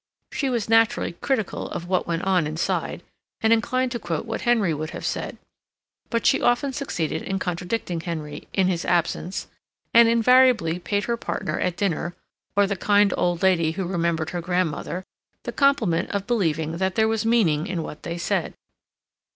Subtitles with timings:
[0.31, 3.03] She was naturally critical of what went on inside,
[3.39, 5.37] and inclined to quote what Henry would have said;
[6.09, 9.45] but she often succeeded in contradicting Henry, in his absence,
[9.93, 12.15] and invariably paid her partner at dinner,
[12.55, 15.03] or the kind old lady who remembered her grandmother,
[15.43, 18.55] the compliment of believing that there was meaning in what they said.